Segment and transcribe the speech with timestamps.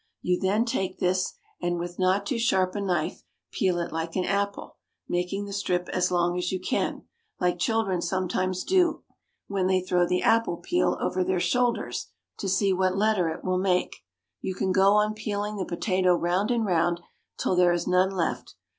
[0.23, 4.77] You then take this and, with not too sharp a knife, peel it like apple,
[5.07, 7.03] making the strip as long as you can,
[7.39, 9.03] like children sometimes do
[9.45, 12.07] when they throw the apple peel over their shoulders
[12.39, 13.97] to see what letter it will make.
[14.41, 17.01] You can go on peeling the potato round and round
[17.37, 18.55] till there is none left.